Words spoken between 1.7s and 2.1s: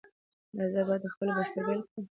کړم؟